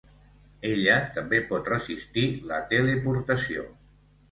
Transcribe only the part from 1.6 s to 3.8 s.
resistir la teleportació.